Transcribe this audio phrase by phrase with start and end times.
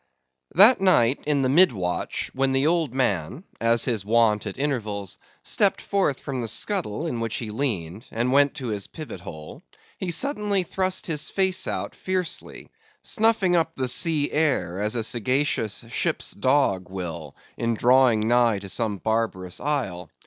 [0.55, 6.19] That night, in the mid watch, when the old man—as his wont at intervals—stepped forth
[6.21, 9.61] from the scuttle in which he leaned, and went to his pivot hole,
[9.99, 12.71] he suddenly thrust out his face fiercely,
[13.03, 18.69] snuffing up the sea air as a sagacious ship's dog will, in drawing nigh to
[18.69, 20.09] some barbarous isle.